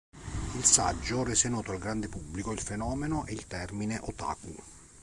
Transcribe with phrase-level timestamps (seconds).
[0.55, 4.55] Il saggio rese noto al grande pubblico il fenomeno e il termine otaku.